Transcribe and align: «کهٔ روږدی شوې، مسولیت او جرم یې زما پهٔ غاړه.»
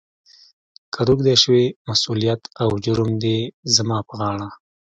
«کهٔ 0.93 1.03
روږدی 1.07 1.35
شوې، 1.43 1.65
مسولیت 1.87 2.41
او 2.63 2.69
جرم 2.83 3.11
یې 3.25 3.37
زما 3.75 3.97
پهٔ 4.07 4.15
غاړه.» 4.19 4.49